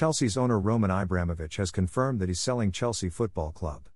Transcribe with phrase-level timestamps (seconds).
[0.00, 3.86] Chelsea's owner Roman Abramovich has confirmed that he's selling Chelsea Football Club.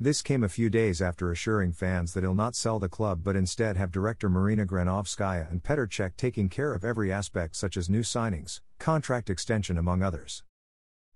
[0.00, 3.36] This came a few days after assuring fans that he'll not sell the club but
[3.36, 7.88] instead have director Marina Granovskaya and Petr Cech taking care of every aspect such as
[7.88, 10.42] new signings, contract extension among others.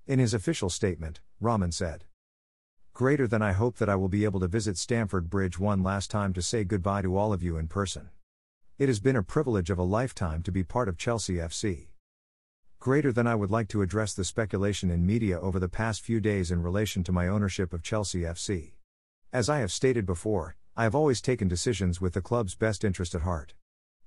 [0.06, 2.05] In his official statement, Roman said,
[2.95, 6.12] Greater than I hope that I will be able to visit Stamford Bridge one last
[6.12, 8.11] time to say goodbye to all of you in person.
[8.79, 11.89] It has been a privilege of a lifetime to be part of Chelsea FC.
[12.80, 16.21] Greater than I would like to address the speculation in media over the past few
[16.21, 18.75] days in relation to my ownership of Chelsea FC.
[19.32, 23.17] As I have stated before, I have always taken decisions with the club's best interest
[23.17, 23.54] at heart.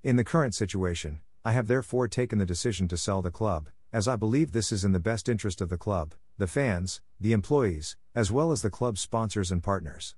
[0.03, 4.07] In the current situation, I have therefore taken the decision to sell the club, as
[4.07, 7.97] I believe this is in the best interest of the club, the fans, the employees,
[8.15, 10.15] as well as the club's sponsors and partners.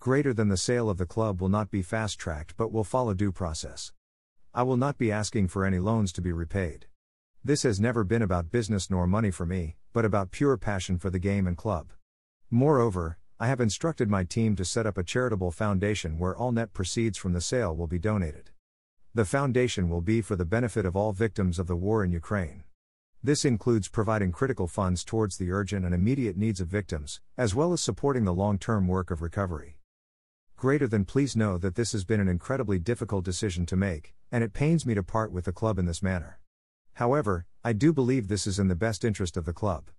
[0.00, 3.14] Greater than the sale of the club will not be fast tracked but will follow
[3.14, 3.92] due process.
[4.52, 6.86] I will not be asking for any loans to be repaid.
[7.46, 11.10] This has never been about business nor money for me, but about pure passion for
[11.10, 11.92] the game and club.
[12.50, 16.72] Moreover, I have instructed my team to set up a charitable foundation where all net
[16.72, 18.48] proceeds from the sale will be donated.
[19.12, 22.64] The foundation will be for the benefit of all victims of the war in Ukraine.
[23.22, 27.74] This includes providing critical funds towards the urgent and immediate needs of victims, as well
[27.74, 29.76] as supporting the long term work of recovery.
[30.56, 34.42] Greater than please know that this has been an incredibly difficult decision to make, and
[34.42, 36.38] it pains me to part with the club in this manner.
[36.94, 39.90] However, I do believe this is in the best interest of the club.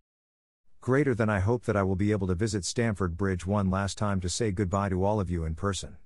[0.80, 3.98] Greater than I hope that I will be able to visit Stamford Bridge one last
[3.98, 5.98] time to say goodbye to all of you in person.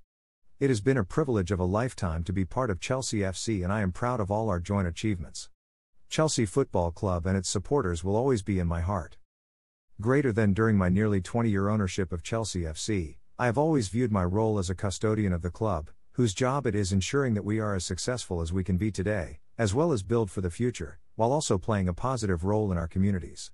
[0.60, 3.72] It has been a privilege of a lifetime to be part of Chelsea FC and
[3.72, 5.50] I am proud of all our joint achievements.
[6.10, 9.18] Chelsea Football Club and its supporters will always be in my heart.
[10.02, 14.12] Greater than during my nearly 20 year ownership of Chelsea FC, I have always viewed
[14.12, 17.60] my role as a custodian of the club, whose job it is ensuring that we
[17.60, 21.00] are as successful as we can be today, as well as build for the future,
[21.18, 23.52] while also playing a positive role in our communities.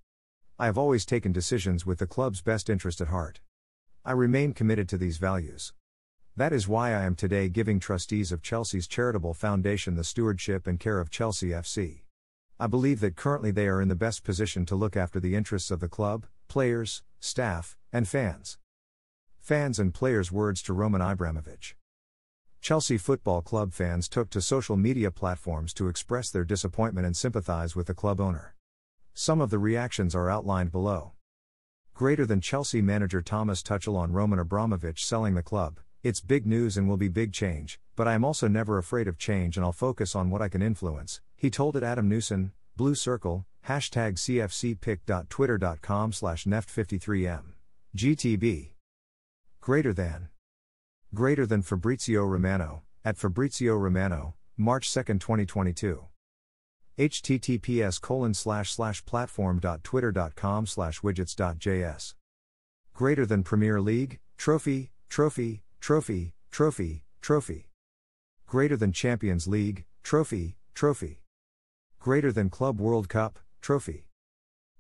[0.60, 3.42] I have always taken decisions with the club's best interest at heart.
[4.06, 5.74] I remain committed to these values.
[6.38, 10.80] That is why I am today giving trustees of Chelsea's charitable foundation the stewardship and
[10.80, 12.02] care of Chelsea FC.
[12.60, 15.72] I believe that currently they are in the best position to look after the interests
[15.72, 18.60] of the club, players, staff, and fans.
[19.40, 21.76] Fans and players' words to Roman Abramovich.
[22.66, 27.76] Chelsea Football Club fans took to social media platforms to express their disappointment and sympathize
[27.76, 28.56] with the club owner.
[29.14, 31.12] Some of the reactions are outlined below.
[31.94, 35.80] Greater than Chelsea manager Thomas Tuchel on Roman Abramovich selling the club.
[36.02, 39.20] It's big news and will be big change, but I am also never afraid of
[39.20, 42.96] change and I'll focus on what I can influence, he told it Adam Newson, Blue
[42.96, 47.44] Circle, hashtag cfcpic.twitter.com slash neft53m.
[47.96, 48.70] GTB.
[49.62, 50.30] Greater than.
[51.16, 56.04] Greater than Fabrizio Romano, at Fabrizio Romano, March 2, 2022.
[56.98, 62.16] https colon slash slash platform.twitter.com slash widgets.js.
[62.94, 67.70] Greater than Premier League, Trophy, Trophy, Trophy, Trophy, Trophy.
[68.46, 71.22] Greater than Champions League, Trophy, Trophy.
[71.98, 74.10] Greater than Club World Cup, Trophy.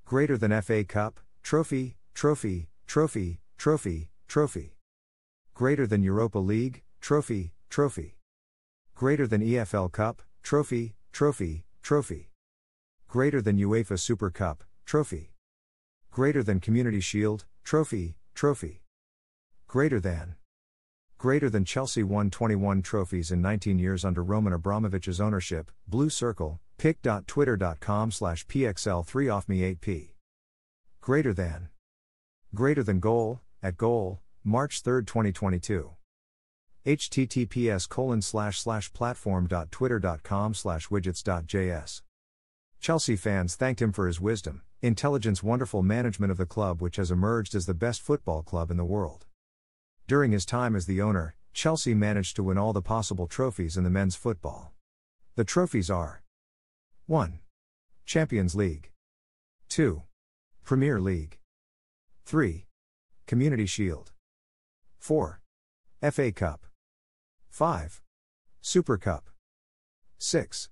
[0.03, 4.75] Greater than FA Cup, Trophy, Trophy, Trophy, Trophy, Trophy.
[5.55, 8.17] Greater than Europa League, Trophy, Trophy.
[8.93, 12.29] Greater than EFL Cup, Trophy, Trophy, Trophy.
[13.07, 15.31] Greater than UEFA Super Cup, Trophy.
[16.11, 18.81] Greater than Community Shield, Trophy, Trophy.
[19.66, 20.35] Greater than.
[21.17, 26.59] Greater than Chelsea won 21 trophies in 19 years under Roman Abramovich's ownership, Blue Circle,
[26.77, 30.09] pic.twitter.com slash pxl3 off me 8p.
[30.99, 31.69] Greater than.
[32.53, 35.89] Greater than goal, at goal, March 3, 2022.
[36.85, 42.01] https slash platform.twitter.com slash widgets.js.
[42.79, 47.09] Chelsea fans thanked him for his wisdom, intelligence, wonderful management of the club, which has
[47.09, 49.25] emerged as the best football club in the world.
[50.07, 53.84] During his time as the owner, Chelsea managed to win all the possible trophies in
[53.84, 54.73] the men's football.
[55.34, 56.22] The trophies are
[57.07, 57.39] 1.
[58.05, 58.91] Champions League,
[59.69, 60.03] 2.
[60.63, 61.40] Premier League,
[62.28, 62.67] 3.
[63.25, 64.11] Community Shield.
[65.05, 65.40] 4.
[66.02, 66.66] FA Cup.
[67.52, 68.02] 5.
[68.59, 69.29] Super Cup.
[70.17, 70.69] 6.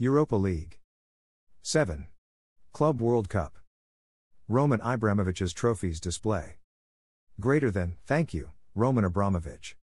[0.00, 0.80] Europa League.
[1.62, 2.08] 7.
[2.72, 3.56] Club World Cup.
[4.48, 6.56] Roman Abramovich's trophies display.
[7.38, 9.76] Greater than, thank you, Roman Abramovich.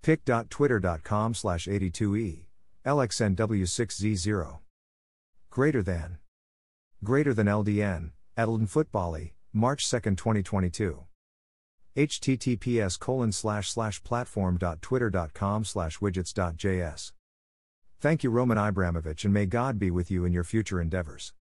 [0.00, 2.46] pic.twitter.com slash 82e,
[2.86, 4.60] LXNW6Z0.
[5.50, 6.16] Greater than.
[7.02, 11.04] Greater than LDN, Edelden Footbally, March 2, 2022
[11.96, 17.12] https colon slash slash platform.twitter.com slash widgets.js.
[18.00, 21.32] Thank you Roman Abramovich and may God be with you in your future endeavors.